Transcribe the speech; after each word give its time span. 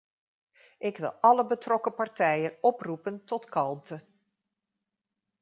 Ik 0.77 0.97
wil 0.97 1.11
alle 1.21 1.45
betrokken 1.47 1.93
partijen 1.95 2.53
oproepen 2.61 3.23
tot 3.23 3.45
kalmte. 3.49 4.03